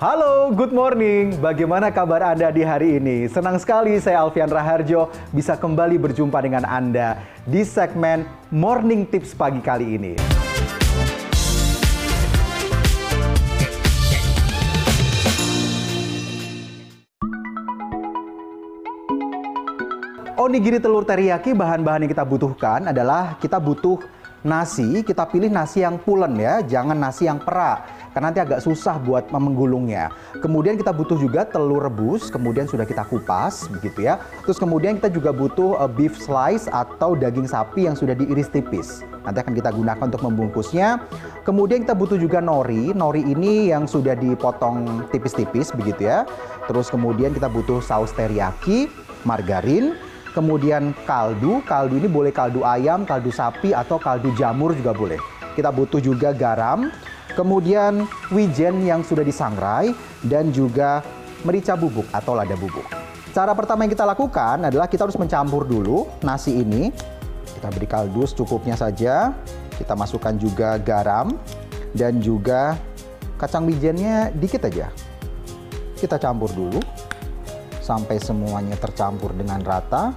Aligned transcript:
Halo, 0.00 0.48
good 0.56 0.72
morning. 0.72 1.36
Bagaimana 1.44 1.92
kabar 1.92 2.24
Anda 2.32 2.48
di 2.48 2.64
hari 2.64 2.96
ini? 2.96 3.28
Senang 3.28 3.60
sekali 3.60 4.00
saya 4.00 4.24
Alfian 4.24 4.48
Raharjo 4.48 5.12
bisa 5.28 5.60
kembali 5.60 6.00
berjumpa 6.00 6.40
dengan 6.40 6.64
Anda 6.64 7.20
di 7.44 7.60
segmen 7.60 8.24
Morning 8.48 9.04
Tips 9.04 9.36
pagi 9.36 9.60
kali 9.60 10.00
ini. 10.00 10.12
Onigiri 20.40 20.80
telur 20.80 21.04
teriyaki 21.04 21.52
bahan-bahan 21.52 22.08
yang 22.08 22.12
kita 22.16 22.24
butuhkan 22.24 22.88
adalah 22.88 23.36
kita 23.36 23.60
butuh 23.60 24.00
nasi, 24.40 25.04
kita 25.04 25.28
pilih 25.28 25.52
nasi 25.52 25.84
yang 25.84 26.00
pulen 26.00 26.40
ya, 26.40 26.64
jangan 26.64 26.96
nasi 26.96 27.28
yang 27.28 27.36
perak 27.36 27.99
karena 28.10 28.30
nanti 28.30 28.42
agak 28.42 28.60
susah 28.62 28.98
buat 28.98 29.30
menggulungnya. 29.30 30.10
Kemudian 30.42 30.74
kita 30.74 30.90
butuh 30.90 31.18
juga 31.18 31.46
telur 31.46 31.86
rebus, 31.86 32.30
kemudian 32.30 32.66
sudah 32.66 32.82
kita 32.82 33.06
kupas 33.06 33.70
begitu 33.70 34.10
ya. 34.10 34.18
Terus 34.42 34.58
kemudian 34.58 34.98
kita 34.98 35.10
juga 35.10 35.30
butuh 35.30 35.78
uh, 35.78 35.90
beef 35.90 36.18
slice 36.18 36.66
atau 36.70 37.14
daging 37.14 37.46
sapi 37.46 37.86
yang 37.86 37.94
sudah 37.94 38.18
diiris 38.18 38.50
tipis. 38.50 39.06
Nanti 39.22 39.38
akan 39.44 39.54
kita 39.54 39.70
gunakan 39.70 40.04
untuk 40.10 40.24
membungkusnya. 40.24 41.06
Kemudian 41.46 41.84
kita 41.86 41.94
butuh 41.94 42.16
juga 42.16 42.40
nori. 42.40 42.90
Nori 42.96 43.22
ini 43.22 43.70
yang 43.70 43.84
sudah 43.84 44.16
dipotong 44.16 45.06
tipis-tipis 45.12 45.70
begitu 45.76 46.08
ya. 46.08 46.26
Terus 46.66 46.88
kemudian 46.88 47.30
kita 47.36 47.46
butuh 47.46 47.84
saus 47.84 48.10
teriyaki, 48.16 48.88
margarin, 49.28 49.94
kemudian 50.32 50.96
kaldu. 51.04 51.60
Kaldu 51.68 52.00
ini 52.00 52.08
boleh 52.08 52.32
kaldu 52.32 52.64
ayam, 52.64 53.04
kaldu 53.04 53.28
sapi, 53.30 53.76
atau 53.76 54.00
kaldu 54.00 54.32
jamur 54.34 54.72
juga 54.72 54.96
boleh. 54.96 55.20
Kita 55.52 55.68
butuh 55.68 56.00
juga 56.00 56.32
garam, 56.32 56.88
kemudian 57.40 58.04
wijen 58.28 58.84
yang 58.84 59.00
sudah 59.00 59.24
disangrai, 59.24 59.96
dan 60.28 60.52
juga 60.52 61.00
merica 61.40 61.72
bubuk 61.72 62.04
atau 62.12 62.36
lada 62.36 62.52
bubuk. 62.52 62.84
Cara 63.32 63.56
pertama 63.56 63.88
yang 63.88 63.96
kita 63.96 64.04
lakukan 64.04 64.68
adalah 64.68 64.84
kita 64.84 65.08
harus 65.08 65.16
mencampur 65.16 65.64
dulu 65.64 66.04
nasi 66.20 66.60
ini. 66.60 66.92
Kita 67.56 67.72
beri 67.72 67.88
kaldu 67.88 68.28
secukupnya 68.28 68.76
saja. 68.76 69.32
Kita 69.80 69.96
masukkan 69.96 70.36
juga 70.36 70.76
garam 70.76 71.32
dan 71.96 72.20
juga 72.20 72.76
kacang 73.40 73.64
wijennya 73.64 74.28
dikit 74.36 74.68
aja. 74.68 74.92
Kita 75.96 76.20
campur 76.20 76.52
dulu 76.52 76.82
sampai 77.80 78.20
semuanya 78.20 78.76
tercampur 78.76 79.32
dengan 79.32 79.64
rata. 79.64 80.12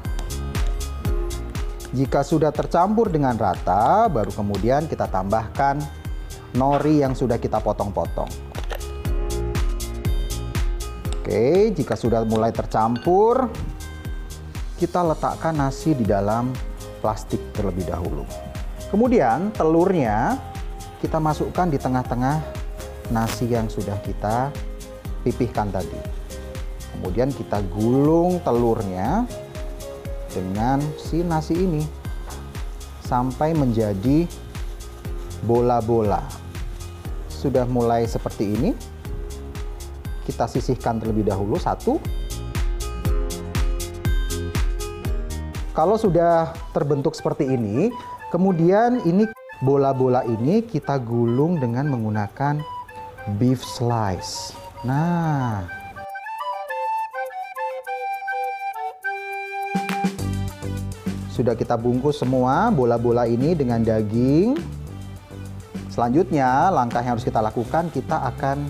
Jika 1.94 2.26
sudah 2.26 2.50
tercampur 2.50 3.14
dengan 3.14 3.38
rata, 3.38 4.10
baru 4.10 4.34
kemudian 4.34 4.90
kita 4.90 5.06
tambahkan 5.06 6.03
nori 6.54 7.02
yang 7.02 7.18
sudah 7.18 7.42
kita 7.42 7.58
potong-potong. 7.62 8.30
Oke, 11.24 11.72
jika 11.72 11.96
sudah 11.96 12.28
mulai 12.28 12.52
tercampur, 12.52 13.48
kita 14.76 15.00
letakkan 15.02 15.56
nasi 15.56 15.96
di 15.96 16.04
dalam 16.04 16.52
plastik 17.00 17.40
terlebih 17.56 17.88
dahulu. 17.88 18.28
Kemudian 18.92 19.56
telurnya 19.56 20.36
kita 21.00 21.24
masukkan 21.24 21.72
di 21.72 21.80
tengah-tengah 21.80 22.44
nasi 23.10 23.48
yang 23.48 23.72
sudah 23.72 23.96
kita 24.04 24.52
pipihkan 25.24 25.72
tadi. 25.72 26.00
Kemudian 26.94 27.32
kita 27.32 27.64
gulung 27.72 28.44
telurnya 28.44 29.26
dengan 30.30 30.84
si 31.00 31.24
nasi 31.24 31.56
ini 31.56 31.84
sampai 33.02 33.56
menjadi 33.56 34.28
bola-bola. 35.48 36.43
Sudah 37.44 37.68
mulai 37.68 38.08
seperti 38.08 38.56
ini. 38.56 38.72
Kita 40.24 40.48
sisihkan 40.48 41.04
terlebih 41.04 41.28
dahulu 41.28 41.60
satu. 41.60 42.00
Kalau 45.76 46.00
sudah 46.00 46.56
terbentuk 46.72 47.12
seperti 47.12 47.52
ini, 47.52 47.92
kemudian 48.32 49.04
ini 49.04 49.28
bola-bola 49.60 50.24
ini 50.24 50.64
kita 50.64 50.96
gulung 51.04 51.60
dengan 51.60 51.92
menggunakan 51.92 52.64
beef 53.36 53.60
slice. 53.60 54.56
Nah, 54.88 55.68
Sudah 61.34 61.58
kita 61.58 61.74
bungkus 61.74 62.22
semua 62.22 62.70
bola-bola 62.70 63.26
ini 63.26 63.58
dengan 63.58 63.82
daging. 63.82 64.54
Selanjutnya, 65.94 66.74
langkah 66.74 67.06
yang 67.06 67.14
harus 67.14 67.22
kita 67.22 67.38
lakukan, 67.38 67.94
kita 67.94 68.18
akan 68.34 68.66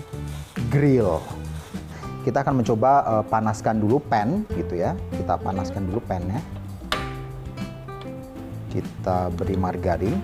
grill. 0.68 1.24
Kita 2.20 2.44
akan 2.44 2.60
mencoba 2.60 3.00
uh, 3.00 3.24
panaskan 3.24 3.80
dulu 3.80 3.96
pan 3.96 4.44
gitu 4.52 4.76
ya. 4.76 4.92
Kita 5.08 5.40
panaskan 5.40 5.88
dulu 5.88 6.04
pannya. 6.04 6.44
Kita 8.68 9.32
beri 9.32 9.56
margarin. 9.56 10.20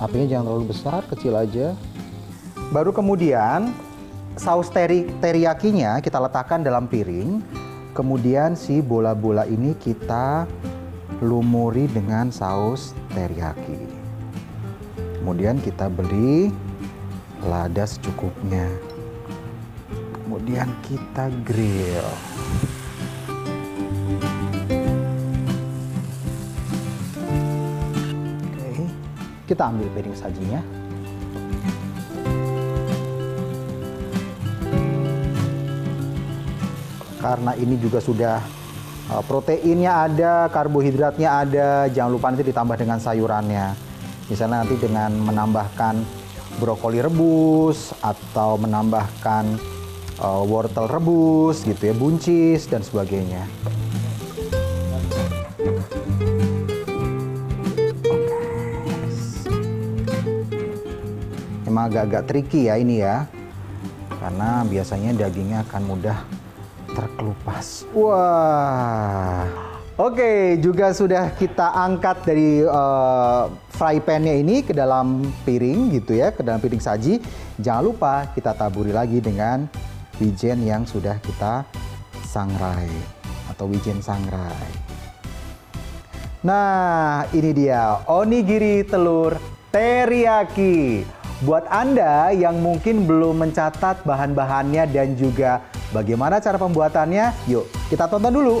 Apinya 0.00 0.26
jangan 0.32 0.44
terlalu 0.48 0.66
besar, 0.72 1.04
kecil 1.12 1.36
aja. 1.36 1.76
Baru 2.72 2.96
kemudian 2.96 3.76
saus 4.40 4.72
teri 4.72 5.04
teriyakinya 5.20 6.00
kita 6.00 6.16
letakkan 6.16 6.64
dalam 6.64 6.88
piring 6.88 7.44
Kemudian 7.96 8.52
si 8.60 8.84
bola-bola 8.84 9.48
ini 9.48 9.72
kita 9.72 10.44
lumuri 11.24 11.88
dengan 11.88 12.28
saus 12.28 12.92
teriyaki. 13.16 13.88
Kemudian 15.20 15.58
kita 15.60 15.88
beri 15.88 16.52
lada 17.44 17.84
secukupnya. 17.88 18.68
Kemudian 20.24 20.68
kita 20.84 21.32
grill. 21.46 22.08
Oke, 28.52 28.84
kita 29.48 29.62
ambil 29.72 29.88
piring 29.96 30.16
sajinya. 30.16 30.60
karena 37.26 37.58
ini 37.58 37.74
juga 37.82 37.98
sudah 37.98 38.38
proteinnya 39.06 40.10
ada, 40.10 40.50
karbohidratnya 40.50 41.28
ada, 41.46 41.86
jangan 41.86 42.10
lupa 42.10 42.26
nanti 42.34 42.42
ditambah 42.42 42.74
dengan 42.74 42.98
sayurannya. 42.98 43.78
Misalnya 44.26 44.66
nanti 44.66 44.74
dengan 44.74 45.14
menambahkan 45.14 46.02
brokoli 46.58 46.98
rebus 46.98 47.94
atau 48.02 48.58
menambahkan 48.58 49.54
uh, 50.18 50.42
wortel 50.42 50.90
rebus 50.90 51.62
gitu 51.62 51.92
ya, 51.92 51.94
buncis 51.94 52.66
dan 52.66 52.82
sebagainya. 52.82 53.46
Emang 61.62 61.92
agak-agak 61.92 62.22
tricky 62.26 62.66
ya 62.66 62.74
ini 62.80 63.06
ya. 63.06 63.30
Karena 64.18 64.66
biasanya 64.66 65.14
dagingnya 65.14 65.62
akan 65.70 65.82
mudah 65.86 66.18
terkelupas. 67.16 67.88
Wah. 67.96 69.48
Oke, 69.96 70.60
juga 70.60 70.92
sudah 70.92 71.32
kita 71.40 71.72
angkat 71.72 72.28
dari 72.28 72.60
uh, 72.60 73.48
fry 73.72 73.96
pan-nya 73.96 74.36
ini 74.36 74.60
ke 74.60 74.76
dalam 74.76 75.24
piring 75.48 75.96
gitu 75.96 76.20
ya, 76.20 76.28
ke 76.36 76.44
dalam 76.44 76.60
piring 76.60 76.84
saji. 76.84 77.16
Jangan 77.56 77.80
lupa 77.88 78.28
kita 78.36 78.52
taburi 78.52 78.92
lagi 78.92 79.24
dengan 79.24 79.64
wijen 80.20 80.68
yang 80.68 80.84
sudah 80.84 81.16
kita 81.24 81.64
sangrai 82.28 82.92
atau 83.48 83.72
wijen 83.72 84.04
sangrai. 84.04 84.68
Nah, 86.44 87.24
ini 87.32 87.56
dia 87.56 88.04
onigiri 88.04 88.84
telur 88.84 89.40
teriyaki. 89.72 91.08
Buat 91.40 91.72
Anda 91.72 92.36
yang 92.36 92.60
mungkin 92.60 93.08
belum 93.08 93.48
mencatat 93.48 94.04
bahan-bahannya 94.04 94.84
dan 94.92 95.16
juga 95.16 95.64
Bagaimana 95.94 96.42
cara 96.42 96.58
pembuatannya? 96.58 97.34
Yuk, 97.46 97.66
kita 97.90 98.10
tonton 98.10 98.34
dulu. 98.34 98.56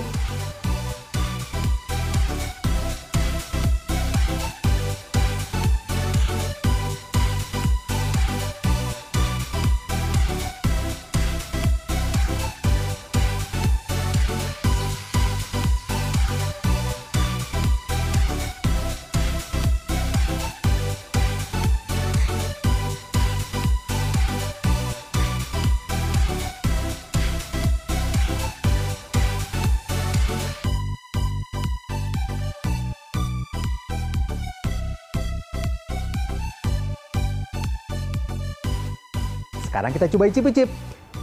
Sekarang 39.76 39.92
kita 39.92 40.08
coba 40.08 40.24
icip-icip. 40.32 40.72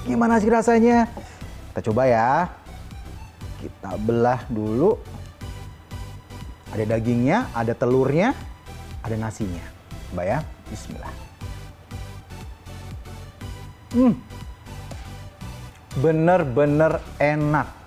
Gimana 0.06 0.38
sih 0.38 0.46
rasanya? 0.46 1.10
Kita 1.74 1.90
coba 1.90 2.06
ya. 2.06 2.54
Kita 3.58 3.98
belah 3.98 4.46
dulu. 4.46 4.94
Ada 6.70 6.86
dagingnya, 6.86 7.50
ada 7.50 7.74
telurnya, 7.74 8.38
ada 9.02 9.18
nasinya. 9.18 9.66
Coba 10.14 10.22
ya. 10.22 10.38
Bismillah. 10.70 11.14
Hmm. 13.98 14.22
Bener-bener 15.98 17.02
enak 17.18 17.83